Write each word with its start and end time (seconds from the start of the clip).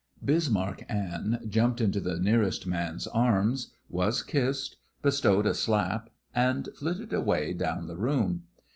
Bismarck 0.25 0.83
Anne 0.89 1.45
jumped 1.47 1.79
into 1.79 1.99
the 1.99 2.19
nearest 2.19 2.65
man's 2.65 3.05
arms, 3.05 3.71
was 3.87 4.23
kissed, 4.23 4.77
bestowed 5.03 5.45
a 5.45 5.53
slap, 5.53 6.09
and 6.33 6.69
flitted 6.75 7.13
away 7.13 7.53
down 7.53 7.85
the 7.85 7.97
room. 7.97 8.45